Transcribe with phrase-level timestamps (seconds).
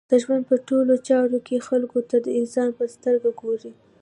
[0.11, 3.73] د ژوند په ټولو چارو کښي خلکو ته د انسان په سترګه ګورئ!